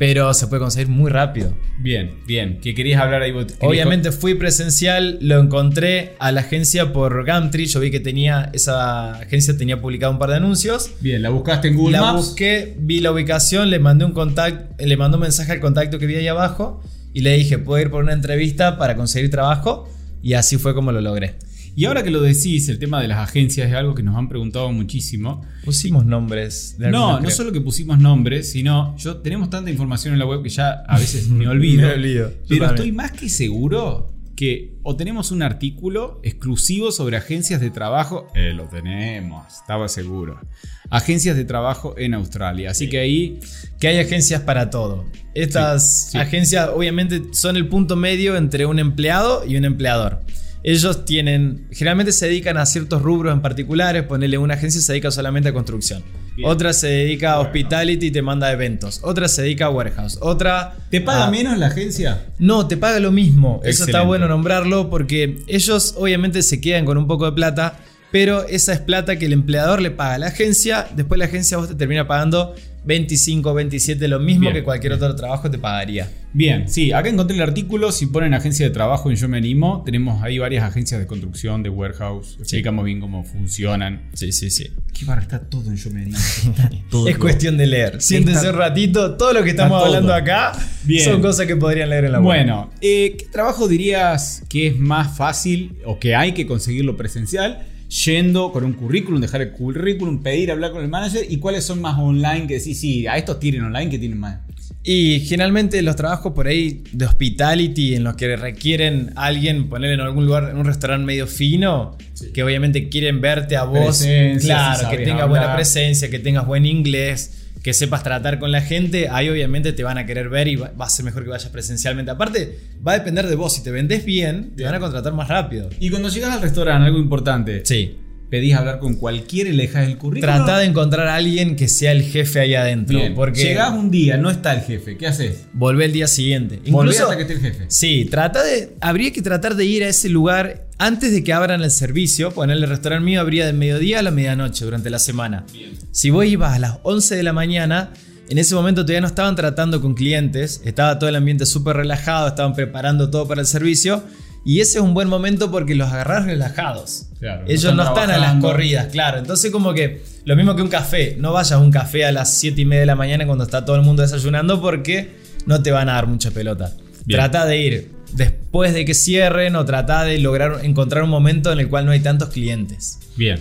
[0.00, 1.52] pero se puede conseguir muy rápido.
[1.76, 2.58] Bien, bien.
[2.62, 3.34] ¿Qué querías hablar ahí?
[3.60, 7.66] Obviamente fui presencial, lo encontré a la agencia por Gumtree.
[7.66, 10.90] Yo vi que tenía esa agencia tenía publicado un par de anuncios.
[11.00, 12.28] Bien, la buscaste en Google la Maps.
[12.28, 16.06] busqué, vi la ubicación, le mandé un contacto, le mandé un mensaje al contacto que
[16.06, 16.82] vi ahí abajo
[17.12, 19.86] y le dije, "¿Puedo ir por una entrevista para conseguir trabajo?"
[20.22, 21.34] Y así fue como lo logré.
[21.76, 24.28] Y ahora que lo decís, el tema de las agencias es algo que nos han
[24.28, 25.42] preguntado muchísimo.
[25.64, 27.30] Pusimos nombres de No, no creo.
[27.30, 30.98] solo que pusimos nombres, sino yo tenemos tanta información en la web que ya a
[30.98, 31.86] veces me olvido.
[31.88, 37.60] Me olvido, pero estoy más que seguro que o tenemos un artículo exclusivo sobre agencias
[37.60, 38.26] de trabajo.
[38.34, 40.40] Eh, lo tenemos, estaba seguro.
[40.88, 42.70] Agencias de trabajo en Australia.
[42.70, 43.38] Así que ahí
[43.78, 45.04] que hay agencias para todo.
[45.34, 46.18] Estas Sí, sí.
[46.18, 50.20] agencias obviamente son el punto medio entre un empleado y un empleador.
[50.62, 55.10] Ellos tienen, generalmente se dedican a ciertos rubros en particulares, ponerle una agencia se dedica
[55.10, 56.02] solamente a construcción.
[56.36, 56.48] Bien.
[56.48, 59.00] Otra se dedica a hospitality y te manda a eventos.
[59.02, 60.18] Otra se dedica a warehouse.
[60.20, 60.76] Otra...
[60.90, 62.26] ¿Te paga a- menos la agencia?
[62.38, 63.60] No, te paga lo mismo.
[63.64, 67.78] Eso está bueno nombrarlo porque ellos obviamente se quedan con un poco de plata,
[68.10, 70.86] pero esa es plata que el empleador le paga a la agencia.
[70.96, 74.92] Después la agencia a vos te termina pagando 25, 27, lo mismo Bien, que cualquier
[74.94, 75.02] bien.
[75.04, 76.10] otro trabajo te pagaría.
[76.32, 77.92] Bien, sí, acá encontré el artículo.
[77.92, 81.62] Si ponen agencia de trabajo en Yo Me Animo, tenemos ahí varias agencias de construcción,
[81.62, 82.36] de warehouse.
[82.40, 84.08] Explicamos bien cómo funcionan.
[84.14, 84.70] Sí, sí, sí.
[84.98, 86.18] Qué barra, está todo en Yo Me Animo.
[87.08, 88.00] Es cuestión de leer.
[88.00, 89.16] Siéntense Está- un ratito.
[89.16, 89.86] Todo lo que estamos todo.
[89.86, 90.52] hablando acá
[90.84, 91.04] Bien.
[91.04, 92.24] son cosas que podrían leer en la web.
[92.24, 97.66] Bueno, eh, ¿qué trabajo dirías que es más fácil o que hay que conseguirlo presencial?
[98.04, 101.80] Yendo con un currículum, dejar el currículum, pedir, hablar con el manager y cuáles son
[101.80, 104.38] más online que decís, sí, a estos tienen online que tienen más.
[104.82, 109.90] Y generalmente los trabajos por ahí de hospitality en los que requieren a alguien poner
[109.92, 112.26] en algún lugar, en un restaurante medio fino, Sí.
[112.32, 116.64] que obviamente quieren verte a vos, Presencia, claro, que tengas buena presencia, que tengas buen
[116.66, 120.56] inglés, que sepas tratar con la gente, ahí obviamente te van a querer ver y
[120.56, 122.10] va, va a ser mejor que vayas presencialmente.
[122.10, 125.28] Aparte, va a depender de vos, si te vendés bien, te van a contratar más
[125.28, 125.68] rápido.
[125.78, 127.96] Y cuando llegas al restaurante, algo importante, Sí.
[128.30, 130.36] Pedís hablar con cualquiera y le dejas el currículum.
[130.36, 132.96] Trata de encontrar a alguien que sea el jefe ahí adentro.
[132.96, 135.46] Bien, porque llegás un día, no está el jefe, ¿qué haces?
[135.52, 136.60] volvé el día siguiente.
[136.64, 137.64] Incluso, hasta que esté el jefe.
[137.68, 138.72] Sí, trata de.
[138.80, 142.30] Habría que tratar de ir a ese lugar antes de que abran el servicio.
[142.30, 145.44] Ponerle el restaurante mío abría de mediodía a la medianoche durante la semana.
[145.52, 145.72] Bien.
[145.90, 147.92] Si vos ibas a las 11 de la mañana,
[148.28, 152.28] en ese momento todavía no estaban tratando con clientes, estaba todo el ambiente súper relajado,
[152.28, 154.04] estaban preparando todo para el servicio.
[154.44, 157.06] Y ese es un buen momento porque los agarrás relajados.
[157.18, 159.18] Claro, no Ellos están no están a las corridas, claro.
[159.18, 161.16] Entonces, como que lo mismo que un café.
[161.18, 163.64] No vayas a un café a las 7 y media de la mañana cuando está
[163.64, 165.10] todo el mundo desayunando porque
[165.46, 166.72] no te van a dar mucha pelota.
[167.04, 167.18] Bien.
[167.18, 171.60] Trata de ir después de que cierren o trata de lograr encontrar un momento en
[171.60, 172.98] el cual no hay tantos clientes.
[173.16, 173.38] Bien,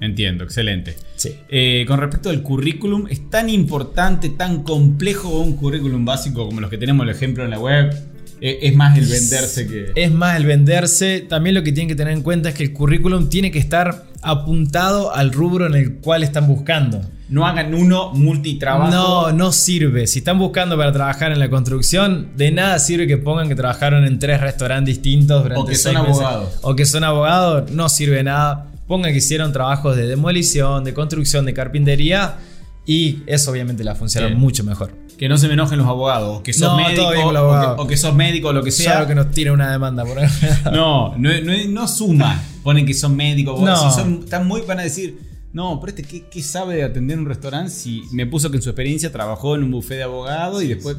[0.00, 0.96] entiendo, excelente.
[1.16, 1.34] Sí.
[1.48, 6.70] Eh, con respecto al currículum, ¿es tan importante, tan complejo un currículum básico como los
[6.70, 7.94] que tenemos el ejemplo en la web?
[8.40, 9.92] Eh, es más el venderse que...
[9.94, 11.20] Es más el venderse.
[11.28, 14.04] También lo que tienen que tener en cuenta es que el currículum tiene que estar
[14.22, 17.00] apuntado al rubro en el cual están buscando.
[17.28, 18.90] No hagan uno multitrabajo.
[18.90, 20.06] No, no sirve.
[20.06, 24.04] Si están buscando para trabajar en la construcción, de nada sirve que pongan que trabajaron
[24.06, 26.22] en tres restaurantes distintos durante O que seis son meses.
[26.22, 26.58] abogados.
[26.62, 28.66] O que son abogados, no sirve de nada.
[28.86, 32.36] Pongan que hicieron trabajos de demolición, de construcción, de carpintería.
[32.86, 34.90] Y eso obviamente la funciona mucho mejor.
[35.18, 37.30] Que no se me enojen los abogados, o que sos No, médico, bien o
[37.76, 38.92] que, o que sos médico, o lo que sea.
[38.92, 40.28] Claro que nos tira una demanda por ahí.
[40.72, 42.40] No, no, no, no suma.
[42.62, 43.60] Ponen que son médicos.
[43.60, 43.76] No.
[43.90, 45.18] Si son, están muy, van a decir,
[45.52, 47.70] no, pero este, ¿qué, qué sabe de atender un restaurante?
[47.70, 50.96] Si me puso que en su experiencia trabajó en un buffet de abogado y después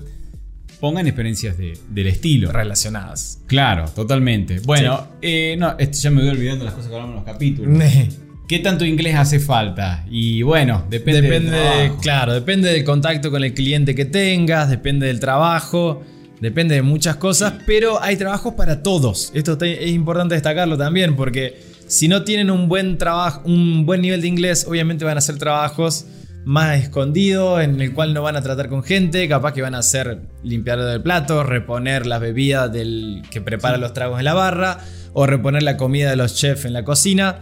[0.82, 2.52] pongan experiencias de- del estilo.
[2.52, 3.40] Relacionadas.
[3.48, 4.60] Claro, totalmente.
[4.66, 7.84] Bueno, eh, no, esto ya me voy olvidando las cosas que hablamos en los capítulos.
[8.50, 10.04] ¿Qué tanto inglés hace falta?
[10.10, 15.06] Y bueno, depende, Depende, del claro, depende del contacto con el cliente que tengas, depende
[15.06, 16.02] del trabajo,
[16.42, 19.32] depende de muchas cosas, pero hay trabajos para todos.
[19.36, 24.22] Esto es importante destacarlo también, porque si no tienen un buen trabajo, un buen nivel
[24.22, 26.08] de inglés, obviamente van a hacer trabajos
[26.44, 29.80] más escondidos, en el cual no van a tratar con gente, capaz que van a
[29.80, 34.80] hacer limpiar del plato, reponer las bebidas del que prepara los tragos en la barra,
[35.14, 37.42] o reponer la comida de los chefs en la cocina.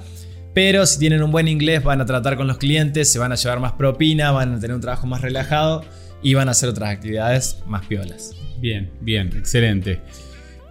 [0.58, 3.36] Pero si tienen un buen inglés van a tratar con los clientes, se van a
[3.36, 5.86] llevar más propina, van a tener un trabajo más relajado
[6.24, 8.32] y van a hacer otras actividades más piolas.
[8.60, 10.02] Bien, bien, excelente.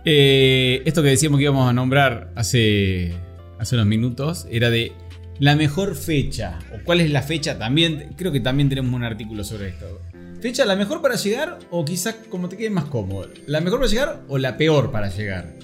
[0.05, 3.14] Eh, esto que decíamos que íbamos a nombrar hace,
[3.61, 4.90] hace unos minutos era de
[5.38, 6.59] la mejor fecha.
[6.75, 7.57] ¿O cuál es la fecha?
[7.57, 10.01] También, creo que también tenemos un artículo sobre esto.
[10.40, 13.29] ¿Fecha la mejor para llegar o quizás como te quede más cómodo?
[13.46, 15.55] ¿La mejor para llegar o la peor para llegar?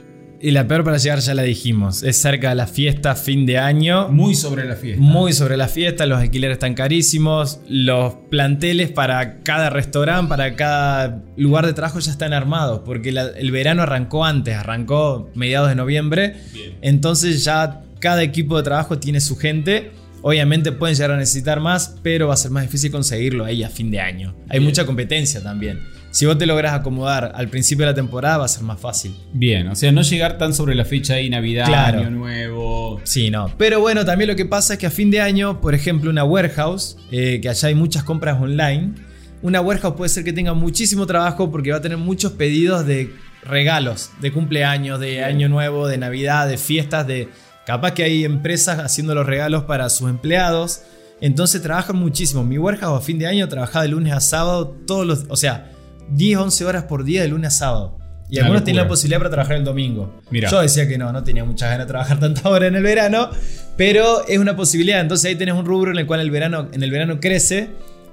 [0.44, 3.58] Y la peor para llegar ya la dijimos, es cerca de la fiesta, fin de
[3.58, 4.08] año.
[4.08, 5.00] Muy sobre la fiesta.
[5.00, 11.22] Muy sobre la fiesta, los alquileres están carísimos, los planteles para cada restaurante, para cada
[11.36, 15.76] lugar de trabajo ya están armados, porque la- el verano arrancó antes, arrancó mediados de
[15.76, 16.72] noviembre, Bien.
[16.82, 19.92] entonces ya cada equipo de trabajo tiene su gente.
[20.22, 23.68] Obviamente pueden llegar a necesitar más, pero va a ser más difícil conseguirlo ahí a
[23.68, 24.34] fin de año.
[24.48, 24.64] Hay Bien.
[24.64, 25.80] mucha competencia también.
[26.12, 29.16] Si vos te lográs acomodar al principio de la temporada, va a ser más fácil.
[29.32, 32.00] Bien, o sea, no llegar tan sobre la fecha ahí, Navidad, Claro.
[32.00, 33.00] Año Nuevo.
[33.02, 33.50] Sí, no.
[33.56, 36.22] Pero bueno, también lo que pasa es que a fin de año, por ejemplo, una
[36.22, 38.92] warehouse, eh, que allá hay muchas compras online,
[39.40, 43.10] una warehouse puede ser que tenga muchísimo trabajo porque va a tener muchos pedidos de
[43.42, 47.30] regalos, de cumpleaños, de año nuevo, de navidad, de fiestas, de...
[47.64, 50.82] Capaz que hay empresas haciendo los regalos para sus empleados.
[51.22, 52.44] Entonces trabajan muchísimo.
[52.44, 55.24] Mi warehouse a fin de año trabajaba de lunes a sábado todos los...
[55.28, 55.70] O sea,
[56.14, 57.98] 10, 11 horas por día de lunes a sábado.
[58.30, 60.22] Y algunos tienen la posibilidad para trabajar el domingo.
[60.30, 60.48] Mira.
[60.50, 63.28] Yo decía que no, no tenía muchas ganas de trabajar tantas horas en el verano,
[63.76, 65.00] pero es una posibilidad.
[65.00, 67.68] Entonces ahí tenés un rubro en el cual el verano, en el verano crece,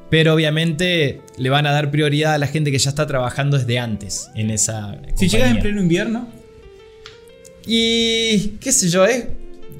[0.10, 3.80] pero obviamente le van a dar prioridad a la gente que ya está trabajando desde
[3.80, 4.98] antes en esa.
[5.16, 6.28] Si llegas en pleno invierno,
[7.66, 9.30] Y qué sé yo, ¿eh?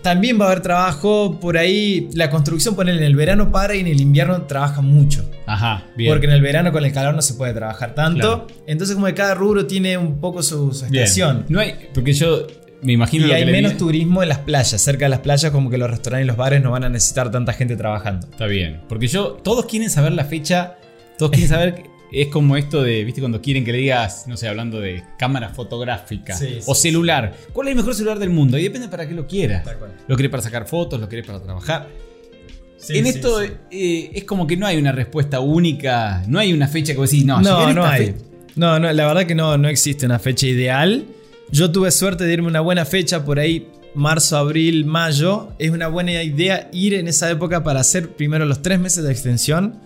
[0.01, 2.09] También va a haber trabajo por ahí.
[2.13, 5.29] La construcción, poner en el verano para y en el invierno trabaja mucho.
[5.45, 6.09] ajá, bien.
[6.12, 8.45] Porque en el verano con el calor no se puede trabajar tanto.
[8.45, 8.47] Claro.
[8.65, 11.03] Entonces, como que cada rubro tiene un poco su, su Bien.
[11.03, 11.45] estación.
[11.49, 12.47] No hay, porque yo
[12.81, 14.81] me imagino Y lo hay menos turismo en las playas.
[14.81, 17.29] Cerca de las playas, como que los restaurantes y los bares no van a necesitar
[17.29, 18.25] tanta gente trabajando.
[18.31, 18.79] Está bien.
[18.88, 20.77] Porque yo, todos quieren saber la fecha.
[21.17, 21.83] Todos quieren saber.
[22.11, 25.49] Es como esto de, viste, cuando quieren que le digas, no sé, hablando de cámara
[25.49, 27.35] fotográfica Sí, sí, o celular.
[27.53, 28.57] ¿Cuál es el mejor celular del mundo?
[28.57, 29.63] Y depende para qué lo quieras.
[30.07, 31.87] Lo querés para sacar fotos, lo querés para trabajar.
[32.89, 36.23] en esto eh, es como que no hay una respuesta única.
[36.27, 38.15] No hay una fecha que vos decís, no, No, no hay.
[38.55, 41.05] No, no, la verdad que no, no existe una fecha ideal.
[41.51, 45.49] Yo tuve suerte de irme una buena fecha por ahí, marzo, abril, mayo.
[45.59, 49.11] Es una buena idea ir en esa época para hacer primero los tres meses de
[49.11, 49.79] extensión.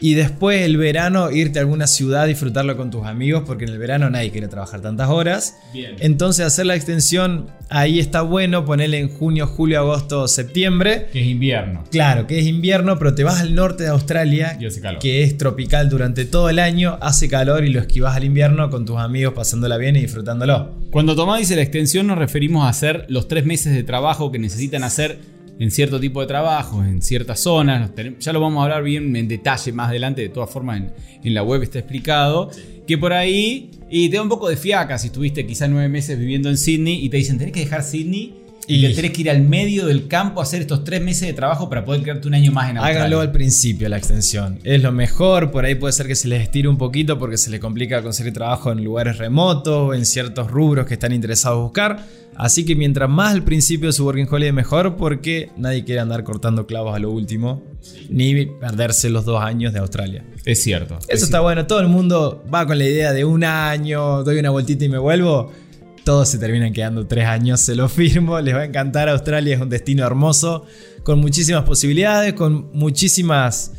[0.00, 3.78] Y después el verano irte a alguna ciudad, disfrutarlo con tus amigos, porque en el
[3.78, 5.56] verano nadie quiere trabajar tantas horas.
[5.72, 5.96] Bien.
[6.00, 11.08] Entonces hacer la extensión ahí está bueno, ponerle en junio, julio, agosto, septiembre.
[11.12, 11.84] Que es invierno.
[11.90, 15.00] Claro, que es invierno, pero te vas al norte de Australia, Y hace calor.
[15.00, 18.84] que es tropical durante todo el año, hace calor y lo esquivas al invierno con
[18.86, 20.74] tus amigos pasándola bien y disfrutándolo.
[20.90, 24.38] Cuando Tomás dice la extensión nos referimos a hacer los tres meses de trabajo que
[24.38, 25.18] necesitan hacer
[25.58, 27.90] en cierto tipo de trabajo, en ciertas zonas.
[28.20, 30.92] Ya lo vamos a hablar bien en detalle más adelante, de todas formas en,
[31.24, 32.50] en la web está explicado.
[32.86, 36.18] Que por ahí, y te da un poco de fiaca si estuviste quizás nueve meses
[36.18, 38.34] viviendo en Sydney y te dicen tenés que dejar Sydney
[38.68, 41.26] y, Y- que tenés que ir al medio del campo a hacer estos tres meses
[41.26, 43.00] de trabajo para poder quedarte un año más en Australia.
[43.00, 44.58] Háganlo al principio la extensión.
[44.62, 47.50] Es lo mejor, por ahí puede ser que se les estire un poquito porque se
[47.50, 51.62] les complica conseguir trabajo en lugares remotos o en ciertos rubros que están interesados en
[51.64, 52.04] buscar.
[52.36, 56.22] Así que mientras más al principio de su working holiday mejor porque nadie quiere andar
[56.22, 57.64] cortando clavos a lo último
[58.10, 60.24] ni perderse los dos años de Australia.
[60.44, 60.98] Es cierto.
[61.08, 64.50] Eso está bueno, todo el mundo va con la idea de un año, doy una
[64.50, 65.50] vueltita y me vuelvo.
[66.08, 69.10] Todos se terminan quedando tres años, se lo firmo, les va a encantar.
[69.10, 70.64] Australia es un destino hermoso,
[71.02, 73.74] con muchísimas posibilidades, con muchísimas...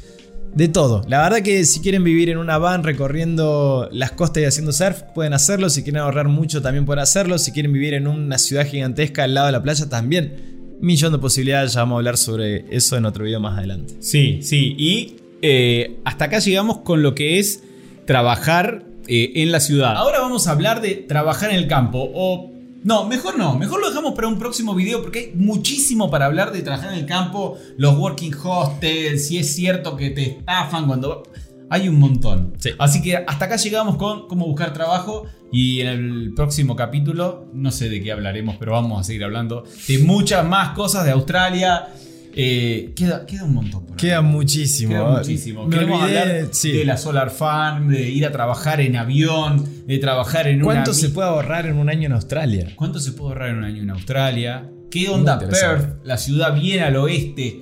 [0.53, 1.01] De todo.
[1.07, 5.01] La verdad que si quieren vivir en una van recorriendo las costas y haciendo surf,
[5.15, 5.71] pueden hacerlo.
[5.71, 7.39] Si quieren ahorrar mucho, también pueden hacerlo.
[7.39, 10.77] Si quieren vivir en una ciudad gigantesca al lado de la playa, también.
[10.81, 13.95] Millón de posibilidades, ya vamos a hablar sobre eso en otro video más adelante.
[14.01, 14.75] Sí, sí.
[14.77, 17.63] Y eh, hasta acá llegamos con lo que es
[18.05, 19.97] trabajar eh, en la ciudad.
[19.97, 22.51] Ahora vamos a hablar de trabajar en el campo o
[22.83, 23.57] no, mejor no.
[23.57, 26.99] Mejor lo dejamos para un próximo video porque hay muchísimo para hablar de trabajar en
[26.99, 31.23] el campo, los working hostels, si es cierto que te estafan cuando...
[31.71, 32.53] Hay un montón.
[32.79, 37.69] Así que hasta acá llegamos con cómo buscar trabajo y en el próximo capítulo, no
[37.69, 41.89] sé de qué hablaremos, pero vamos a seguir hablando de muchas más cosas de Australia.
[42.35, 43.85] Eh, queda, queda, un montón.
[43.97, 44.91] queda muchísimo.
[44.91, 45.69] Queda muchísimo.
[45.69, 50.61] Queremos hablar de la Solar Farm, de ir a trabajar en avión, de trabajar en
[50.61, 52.73] ¿Cuánto se puede ahorrar en un año en Australia?
[52.75, 54.69] ¿Cuánto se puede ahorrar en un año en Australia?
[54.91, 57.61] ¿Qué onda Perth, la ciudad bien al oeste?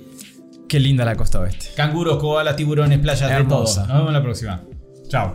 [0.68, 1.68] Qué linda la costa oeste.
[1.76, 3.82] Canguros, koalas, tiburones, playas, Hermosa.
[3.82, 3.94] de todo.
[3.94, 4.62] Nos vemos la próxima.
[5.08, 5.34] Chao.